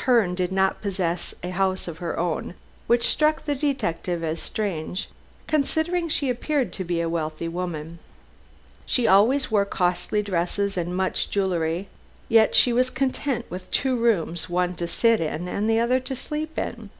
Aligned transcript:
Herne 0.00 0.34
did 0.34 0.50
not 0.50 0.82
possess 0.82 1.32
a 1.44 1.50
house 1.50 1.86
of 1.86 1.98
her 1.98 2.18
own, 2.18 2.54
which 2.88 3.06
struck 3.06 3.42
the 3.44 3.54
detective 3.54 4.24
as 4.24 4.42
strange, 4.42 5.08
considering 5.46 6.08
she 6.08 6.28
appeared 6.28 6.72
to 6.72 6.82
be 6.82 7.00
a 7.00 7.08
wealthy 7.08 7.46
woman. 7.46 8.00
She 8.84 9.06
always 9.06 9.48
wore 9.48 9.64
costly 9.64 10.22
dresses 10.24 10.76
and 10.76 10.96
much 10.96 11.30
jewellery, 11.30 11.86
yet 12.28 12.56
she 12.56 12.72
was 12.72 12.90
content 12.90 13.46
with 13.48 13.70
two 13.70 13.94
rooms, 13.96 14.48
one 14.50 14.74
to 14.74 14.88
sit 14.88 15.20
in 15.20 15.46
and 15.46 15.70
the 15.70 15.78
other 15.78 16.00
to 16.00 16.16
sleep 16.16 16.58
in. 16.58 16.90